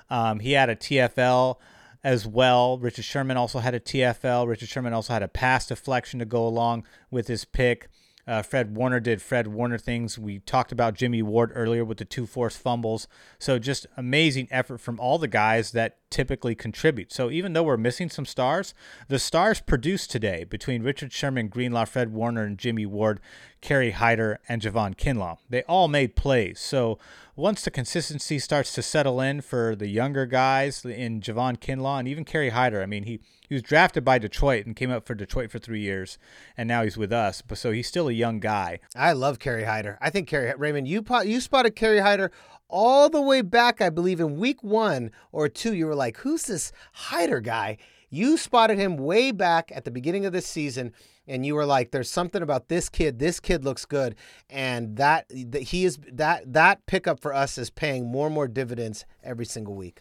[0.10, 1.58] Um, he had a TFL
[2.03, 2.77] as well.
[2.77, 4.47] Richard Sherman also had a TFL.
[4.47, 7.89] Richard Sherman also had a pass deflection to go along with his pick.
[8.27, 10.19] Uh, Fred Warner did Fred Warner things.
[10.19, 13.07] We talked about Jimmy Ward earlier with the two forced fumbles.
[13.39, 17.13] So just amazing effort from all the guys that typically contribute.
[17.13, 18.73] So even though we're missing some stars,
[19.07, 23.19] the stars produced today between Richard Sherman, Greenlaw, Fred Warner, and Jimmy Ward,
[23.61, 25.37] Kerry Hyder, and Javon Kinlaw.
[25.49, 26.59] They all made plays.
[26.59, 26.97] So
[27.35, 32.07] once the consistency starts to settle in for the younger guys in Javon Kinlaw and
[32.07, 35.15] even Kerry Hyder, I mean, he, he was drafted by Detroit and came up for
[35.15, 36.17] Detroit for three years,
[36.57, 37.41] and now he's with us.
[37.41, 38.79] But so he's still a young guy.
[38.95, 39.97] I love Kerry Hyder.
[40.01, 42.31] I think Kerry Raymond, you you spotted Kerry Hyder
[42.67, 45.73] all the way back, I believe, in week one or two.
[45.73, 47.77] You were like, "Who's this Hyder guy?"
[48.10, 50.93] You spotted him way back at the beginning of this season
[51.27, 54.15] and you were like there's something about this kid this kid looks good
[54.49, 58.47] and that, that he is that that pickup for us is paying more and more
[58.47, 59.99] dividends every single week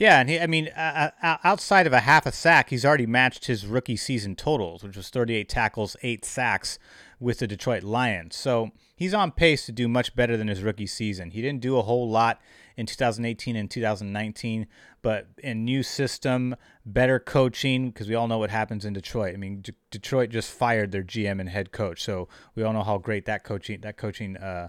[0.00, 1.10] yeah, and he, I mean, uh,
[1.44, 5.10] outside of a half a sack, he's already matched his rookie season totals, which was
[5.10, 6.78] 38 tackles, eight sacks
[7.20, 8.34] with the Detroit Lions.
[8.34, 11.32] So he's on pace to do much better than his rookie season.
[11.32, 12.40] He didn't do a whole lot
[12.78, 14.66] in 2018 and 2019,
[15.02, 19.34] but in new system, better coaching, because we all know what happens in Detroit.
[19.34, 22.84] I mean, D- Detroit just fired their GM and head coach, so we all know
[22.84, 24.68] how great that coaching that coaching uh,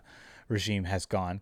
[0.52, 1.42] regime has gone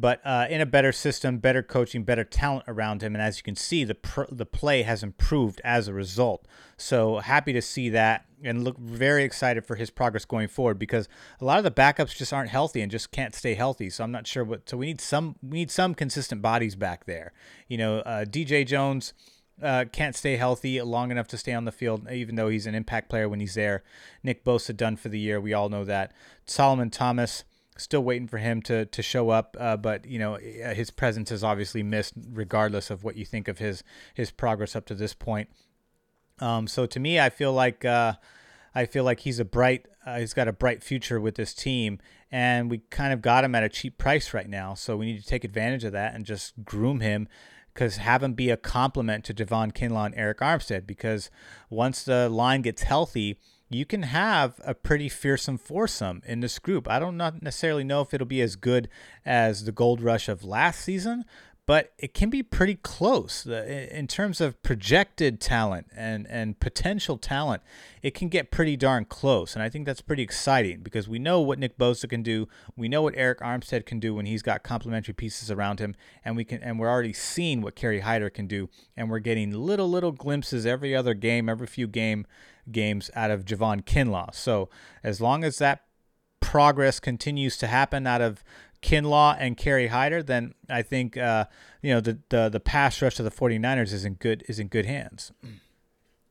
[0.00, 3.42] but uh, in a better system, better coaching, better talent around him, and as you
[3.42, 6.46] can see, the pr- the play has improved as a result.
[6.76, 11.08] So happy to see that, and look very excited for his progress going forward because
[11.40, 13.90] a lot of the backups just aren't healthy and just can't stay healthy.
[13.90, 14.68] So I'm not sure what.
[14.68, 17.32] So we need some we need some consistent bodies back there.
[17.66, 19.14] You know, uh, DJ Jones.
[19.60, 22.76] Uh, can't stay healthy long enough to stay on the field, even though he's an
[22.76, 23.82] impact player when he's there.
[24.22, 25.40] Nick Bosa done for the year.
[25.40, 26.12] We all know that.
[26.46, 27.42] Solomon Thomas,
[27.78, 29.56] still waiting for him to to show up.
[29.58, 33.48] Uh, but you know, uh, his presence is obviously missed, regardless of what you think
[33.48, 33.82] of his
[34.14, 35.48] his progress up to this point.
[36.40, 38.14] Um, so to me, I feel like uh,
[38.74, 39.86] I feel like he's a bright.
[40.04, 41.98] Uh, he's got a bright future with this team,
[42.30, 44.74] and we kind of got him at a cheap price right now.
[44.74, 47.28] So we need to take advantage of that and just groom him
[47.74, 50.86] because have him be a complement to Javon Kinlaw and Arik Armstead.
[50.86, 51.30] Because
[51.70, 53.38] once the line gets healthy,
[53.70, 56.88] you can have a pretty fearsome foursome in this group.
[56.88, 58.88] I don't not necessarily know if it'll be as good
[59.26, 61.24] as the gold rush of last season,
[61.68, 67.62] but it can be pretty close in terms of projected talent and, and potential talent.
[68.02, 71.42] It can get pretty darn close, and I think that's pretty exciting because we know
[71.42, 72.48] what Nick Bosa can do.
[72.74, 76.38] We know what Arik Armstead can do when he's got complementary pieces around him, and
[76.38, 79.90] we can and we're already seeing what Kerry Hyder can do, and we're getting little
[79.90, 82.26] little glimpses every other game, every few game
[82.72, 84.34] games out of Javon Kinlaw.
[84.34, 84.68] So
[85.02, 85.82] as long as that
[86.40, 88.44] progress continues to happen out of
[88.82, 91.46] Kinlaw and Kerry Hyder, then I think uh,
[91.82, 94.68] you know the, the the pass rush of the 49ers is in good is in
[94.68, 95.32] good hands.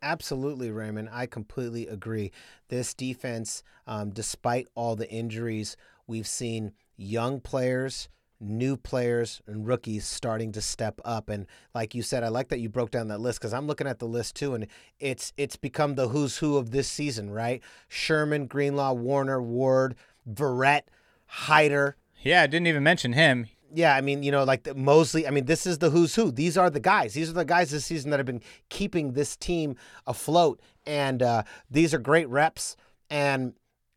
[0.02, 1.10] Absolutely, Raymond.
[1.12, 2.32] I completely agree.
[2.70, 8.08] This defense, um, despite all the injuries, we've seen young players
[8.40, 12.60] new players and rookies starting to step up and like you said I like that
[12.60, 14.68] you broke down that list cuz I'm looking at the list too and
[15.00, 17.64] it's it's become the who's who of this season, right?
[17.88, 19.96] Sherman, Greenlaw, Warner, Ward,
[20.32, 20.84] Verrett,
[21.26, 21.96] Hyder.
[22.22, 23.48] Yeah, I didn't even mention him.
[23.74, 25.28] Yeah, I mean, you know, like the Moseley.
[25.28, 26.32] I mean, this is the who's who.
[26.32, 27.14] These are the guys.
[27.14, 31.44] These are the guys this season that have been keeping this team afloat, and uh,
[31.70, 32.78] these are great reps.
[33.10, 33.54] And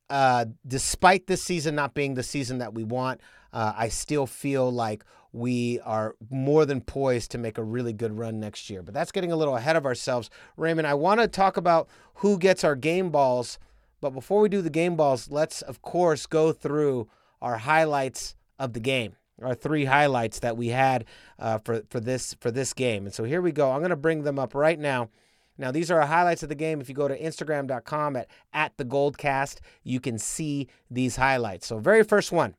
[0.08, 3.20] uh, despite this season not being the season that we want,
[3.52, 8.18] uh, I still feel like we are more than poised to make a really good
[8.18, 8.82] run next year.
[8.82, 10.30] But that's getting a little ahead of ourselves.
[10.56, 13.58] Raymond, I want to talk about who gets our game balls.
[14.00, 17.08] But before we do the game balls, let's, of course, go through
[17.40, 19.16] our highlights of the game.
[19.42, 21.06] Our three highlights that we had
[21.38, 23.70] uh, for for this for this game, and so here we go.
[23.70, 25.08] I'm going to bring them up right now.
[25.56, 26.80] Now, these are our highlights of the game.
[26.80, 31.66] If you go to Instagram.com at, at the Goldcast, you can see these highlights.
[31.66, 32.54] So, very first one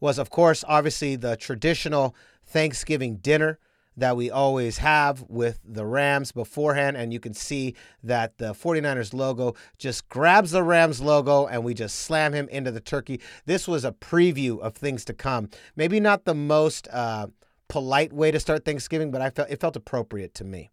[0.00, 3.58] was, of course, obviously the traditional Thanksgiving dinner
[3.96, 6.96] that we always have with the Rams beforehand.
[6.96, 11.72] And you can see that the 49ers logo just grabs the Rams logo and we
[11.72, 13.20] just slam him into the turkey.
[13.46, 15.48] This was a preview of things to come.
[15.76, 17.28] Maybe not the most uh,
[17.68, 20.70] polite way to start Thanksgiving, but I felt it felt appropriate to me.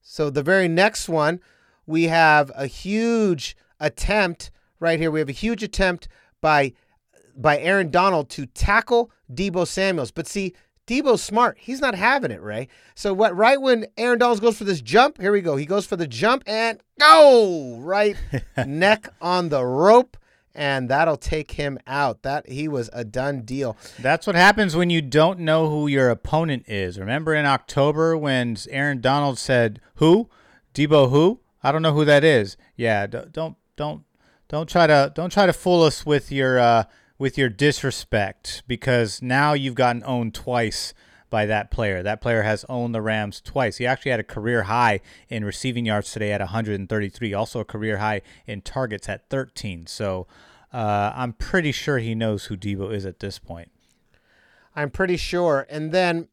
[0.00, 1.40] So the very next one,
[1.86, 5.10] we have a huge attempt right here.
[5.10, 6.08] We have a huge attempt
[6.40, 6.72] by
[7.36, 10.10] by Aaron Donald to tackle Deebo Samuels.
[10.10, 10.54] But see,
[10.86, 11.58] Deebo's smart.
[11.58, 12.68] He's not having it, Ray.
[12.94, 15.56] So what right when Aaron Donald goes for this jump, here we go.
[15.56, 18.16] He goes for the jump and go right
[18.66, 20.16] neck on the rope
[20.54, 22.22] and that'll take him out.
[22.22, 23.76] That he was a done deal.
[23.98, 26.98] That's what happens when you don't know who your opponent is.
[26.98, 30.28] Remember in October when Aaron Donald said, "Who?
[30.74, 31.10] Deebo?
[31.10, 31.40] who?
[31.62, 34.04] I don't know who that is." Yeah, don't don't
[34.48, 36.84] don't try to don't try to fool us with your uh
[37.18, 40.94] with your disrespect because now you've gotten owned twice
[41.32, 42.02] by that player.
[42.02, 43.78] That player has owned the Rams twice.
[43.78, 47.96] He actually had a career high in receiving yards today at 133, also a career
[47.98, 49.86] high in targets at 13.
[49.86, 50.26] So
[50.72, 53.70] uh, I'm pretty sure he knows who Deebo is at this point.
[54.76, 55.66] I'm pretty sure.
[55.70, 56.28] And then,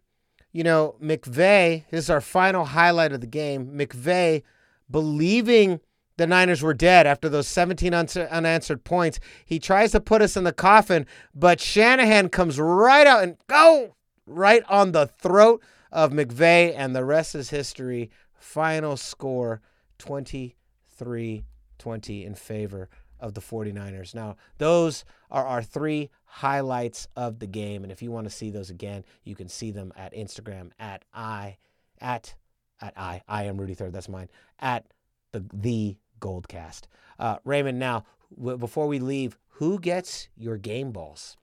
[0.51, 3.71] you know, McVay, this is our final highlight of the game.
[3.71, 4.43] McVay
[4.91, 5.79] believing
[6.19, 9.21] the Niners were dead after those 17 unanswered points.
[9.45, 13.95] He tries to put us in the coffin, but Shanahan comes right out and go
[14.27, 18.11] right on the throat of McVay, and the rest is history.
[18.33, 19.61] Final score
[19.97, 21.45] 23
[21.77, 22.89] 20 in favor
[23.21, 24.13] of the 49ers.
[24.13, 27.83] Now, those are our three highlights of the game.
[27.83, 31.05] And if you want to see those again, you can see them at Instagram at
[31.13, 31.55] I
[32.01, 32.35] at
[32.81, 33.21] at I.
[33.25, 33.93] I am Rudy Third.
[33.93, 34.27] That's mine.
[34.59, 34.85] At
[35.31, 36.83] the the Goldcast.
[37.17, 38.05] Uh, Raymond, now,
[38.37, 41.37] w- before we leave, who gets your game balls?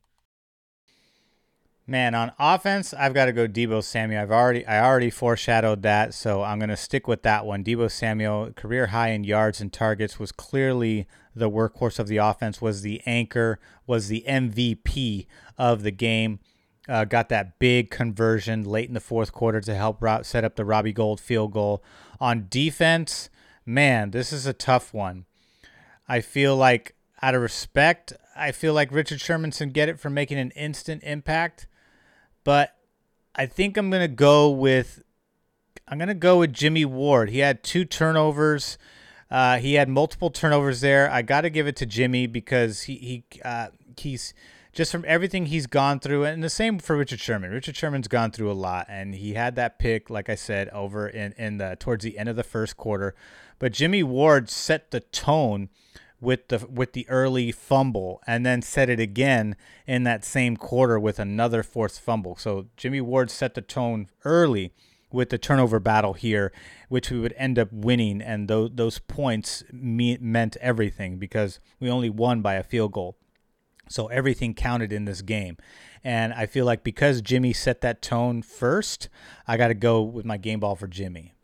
[1.88, 4.20] Man, on offense, I've got to go Deebo Samuel.
[4.20, 7.62] I've already I already foreshadowed that, so I'm going to stick with that one.
[7.62, 12.60] Deebo Samuel, career high in yards and targets, was clearly the workhorse of the offense,
[12.60, 16.40] was the anchor, was the MVP of the game.
[16.88, 20.64] Uh, got that big conversion late in the fourth quarter to help set up the
[20.64, 21.84] Robbie Gould field goal.
[22.18, 23.28] On defense,
[23.66, 25.26] man, this is a tough one.
[26.08, 30.08] I feel like, out of respect, I feel like Richard Sherman can get it for
[30.08, 31.66] making an instant impact,
[32.44, 32.76] but
[33.34, 35.02] I think I'm gonna go with
[35.88, 37.30] I'm gonna go with Jimmy Ward.
[37.30, 38.78] He had two turnovers.
[39.30, 41.10] Uh, he had multiple turnovers there.
[41.10, 44.32] I got to give it to Jimmy because he he uh, he's
[44.76, 47.50] just from everything he's gone through, and the same for Richard Sherman.
[47.50, 51.08] Richard Sherman's gone through a lot, and he had that pick, like I said, over
[51.08, 53.14] in in the towards the end of the first quarter.
[53.58, 55.70] But Jimmy Ward set the tone
[56.20, 61.00] with the with the early fumble and then set it again in that same quarter
[61.00, 62.36] with another forced fumble.
[62.36, 64.74] So Jimmy Ward set the tone early
[65.10, 66.52] with the turnover battle here,
[66.90, 71.88] which we would end up winning, and those those points me- meant everything because we
[71.88, 73.16] only won by a field goal.
[73.88, 75.56] So everything counted in this game.
[76.02, 79.08] And I feel like because Jimmy set that tone first,
[79.46, 81.34] I got to go with my game ball for Jimmy.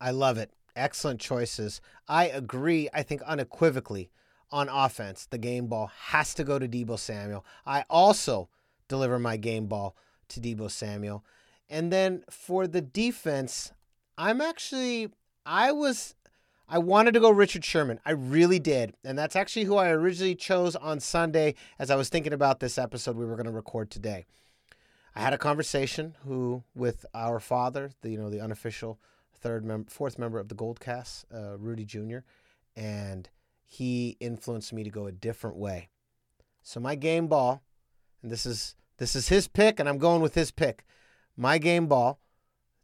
[0.00, 0.50] I love it.
[0.74, 1.80] Excellent choices.
[2.08, 4.10] I agree, I think unequivocally
[4.50, 7.44] on offense, the game ball has to go to Deebo Samuel.
[7.64, 8.48] I also
[8.88, 9.96] deliver my game ball
[10.28, 11.24] to Deebo Samuel.
[11.70, 13.72] And then for the defense,
[14.18, 15.10] I'm actually
[15.46, 16.14] I was
[16.68, 18.00] I wanted to go Richard Sherman.
[18.04, 18.94] I really did.
[19.04, 22.78] And that's actually who I originally chose on Sunday as I was thinking about this
[22.78, 24.26] episode we were going to record today.
[25.14, 28.98] I had a conversation who with our father, the you know, the unofficial
[29.34, 32.18] third member, fourth member of the Gold Cast, uh, Rudy Jr.,
[32.74, 33.28] and
[33.66, 35.90] he influenced me to go a different way.
[36.62, 37.62] So my game ball,
[38.22, 40.84] and this is this is his pick, and I'm going with his pick.
[41.36, 42.20] My game ball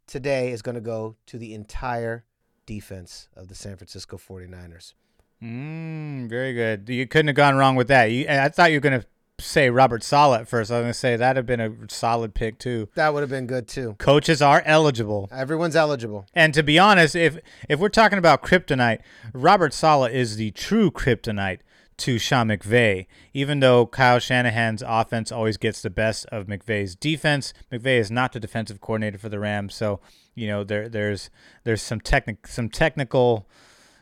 [0.05, 2.25] today is going to go to the entire
[2.69, 4.93] defense of the San Francisco 49ers.
[5.41, 6.87] Mm, very good.
[6.87, 8.11] You couldn't have gone wrong with that.
[8.11, 9.07] You, I thought you were going to
[9.39, 10.69] say Robert Saleh at first.
[10.69, 12.87] I was going to say that'd have been a solid pick too.
[12.93, 13.95] That would have been good too.
[13.97, 15.29] Coaches are eligible.
[15.31, 16.27] Everyone's eligible.
[16.35, 18.99] And to be honest, if if we're talking about kryptonite,
[19.33, 21.61] Robert Saleh is the true kryptonite
[21.97, 23.07] to Sean McVay.
[23.33, 28.33] Even though Kyle Shanahan's offense always gets the best of McVay's defense, McVay is not
[28.33, 29.99] the defensive coordinator for the Rams, so
[30.39, 31.29] you know there there's
[31.63, 33.47] there's some technic some technical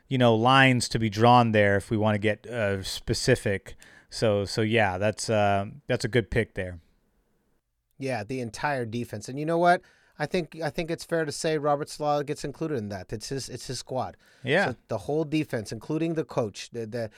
[0.08, 3.76] you know lines to be drawn there if we want to get uh, specific.
[4.10, 6.80] So so yeah, that's uh, that's a good pick there.
[8.00, 9.82] Yeah, the entire defense, and you know what?
[10.20, 13.12] I think I think it's fair to say Robert Saleh gets included in that.
[13.12, 14.18] It's his it's his squad.
[14.44, 14.68] Yeah.
[14.68, 17.10] So the whole defense, including the coach, the, the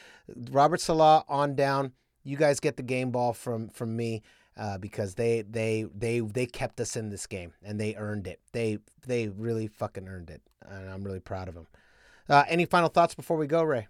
[0.52, 1.94] Robert Saleh on down.
[2.24, 4.22] You guys get the game ball from from me
[4.60, 8.42] uh, because they they they they kept us in this game and they earned it.
[8.52, 11.68] They they really fucking earned it, and I'm really proud of them.
[12.28, 13.88] Uh, any final thoughts before we go, Ray?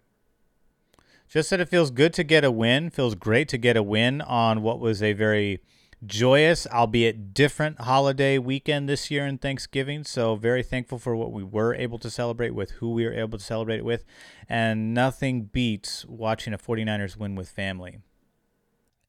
[1.28, 2.92] Just that it feels good to get a win.
[2.92, 5.62] Feels great to get a win on what was a very
[6.06, 10.04] joyous, albeit different holiday weekend this year in Thanksgiving.
[10.04, 13.38] So very thankful for what we were able to celebrate with, who we were able
[13.38, 14.06] to celebrate it with,
[14.48, 18.00] and nothing beats watching a 49ers win with family.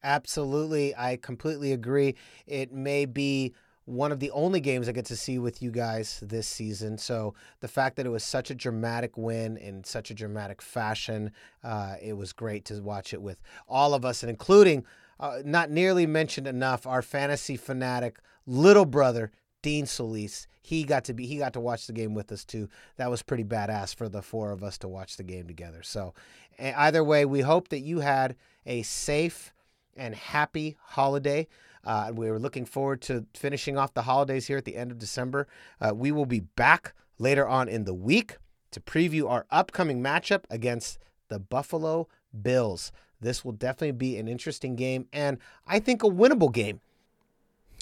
[0.03, 0.95] Absolutely.
[0.97, 2.15] I completely agree.
[2.47, 6.21] It may be one of the only games I get to see with you guys
[6.23, 6.97] this season.
[6.97, 11.33] So the fact that it was such a dramatic win in such a dramatic fashion,
[11.65, 14.85] uh, it was great to watch it with all of us, and including,
[15.19, 19.33] uh, not nearly mentioned enough, our fantasy fanatic little brother.
[19.63, 22.67] Dean Solis, he got to be he got to watch the game with us too.
[22.97, 25.83] That was pretty badass for the four of us to watch the game together.
[25.83, 26.15] So,
[26.59, 29.53] either way, we hope that you had a safe
[29.97, 31.47] and happy holiday.
[31.85, 34.99] Uh, we are looking forward to finishing off the holidays here at the end of
[34.99, 35.47] December.
[35.81, 38.37] Uh, we will be back later on in the week
[38.71, 42.09] to preview our upcoming matchup against the Buffalo
[42.43, 42.93] Bills.
[43.21, 46.81] This will definitely be an interesting game and I think a winnable game.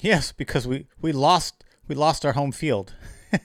[0.01, 2.93] Yes, because we, we lost we lost our home field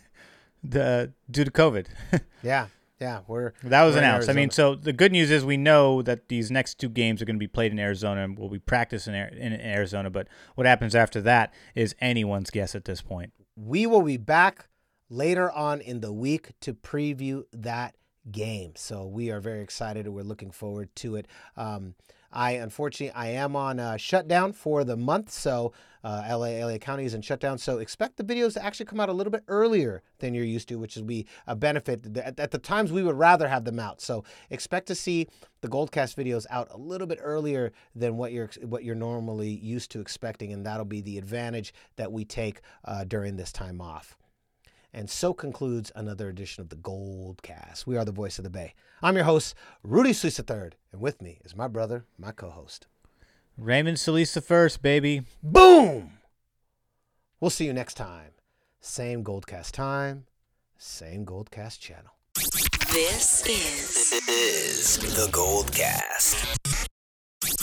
[0.62, 1.86] the due to COVID.
[2.42, 2.66] yeah.
[3.04, 4.30] Yeah, we're that was we're announced.
[4.30, 7.26] I mean, so the good news is we know that these next two games are
[7.26, 10.08] going to be played in Arizona, and we'll be practicing in, in Arizona.
[10.08, 13.32] But what happens after that is anyone's guess at this point.
[13.56, 14.68] we will be back
[15.10, 17.94] later on in the week to preview that
[18.30, 18.72] game.
[18.74, 21.26] So we are very excited and we're looking forward to it.
[21.56, 21.94] Um,
[22.32, 25.72] I unfortunately I am on shutdown for the month, so
[26.04, 27.56] uh, LA LA County is in shutdown.
[27.56, 30.68] So expect the videos to actually come out a little bit earlier than you're used
[30.68, 32.16] to, which is be a benefit.
[32.18, 34.00] At, at the times we would rather have them out.
[34.02, 35.26] So expect to see
[35.62, 39.90] the Goldcast videos out a little bit earlier than what you're what you're normally used
[39.92, 44.16] to expecting, and that'll be the advantage that we take uh, during this time off.
[44.92, 47.84] And so concludes another edition of the Goldcast.
[47.84, 48.74] We are the voice of the Bay.
[49.02, 52.86] I'm your host, Rudy Solis III, and with me is my brother, my co-host.
[53.56, 55.22] Raymond Solis the first, baby.
[55.42, 56.18] Boom!
[57.40, 58.32] We'll see you next time.
[58.80, 60.26] Same Goldcast time,
[60.76, 62.12] same Goldcast channel.
[62.92, 66.88] This is, is the Gold Cast.